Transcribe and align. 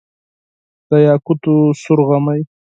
د 0.89 0.91
یاقوتو 1.07 1.53
سور 1.81 1.99
غمی، 2.07 2.41